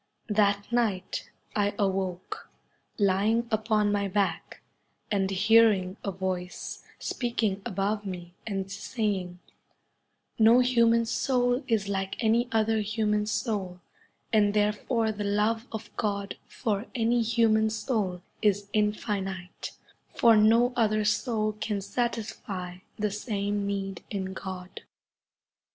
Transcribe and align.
That 0.29 0.65
night 0.71 1.29
I 1.55 1.75
awoke 1.77 2.49
lying 2.97 3.47
upon 3.51 3.91
my 3.91 4.07
back 4.07 4.63
and 5.11 5.29
hearing 5.29 5.95
a 6.03 6.11
voice 6.11 6.83
speak 6.97 7.43
ing 7.43 7.61
above 7.67 8.03
me 8.03 8.33
and 8.47 8.71
saying,' 8.71 9.37
No 10.39 10.59
human 10.61 11.05
soul 11.05 11.63
is 11.67 11.87
like 11.87 12.15
any 12.17 12.49
other 12.51 12.79
human 12.81 13.27
soul, 13.27 13.79
and 14.33 14.55
there 14.55 14.73
fore 14.73 15.11
the 15.11 15.23
love 15.23 15.67
of 15.71 15.95
God 15.97 16.35
for 16.47 16.87
any 16.95 17.21
human 17.21 17.69
soul 17.69 18.23
is 18.41 18.69
infinite, 18.73 19.73
for 20.15 20.35
no 20.35 20.73
other 20.75 21.05
soul 21.05 21.51
can 21.51 21.79
satisfy 21.79 22.77
the 22.97 23.11
same 23.11 23.67
need 23.67 24.03
in 24.09 24.33
God.' 24.33 24.81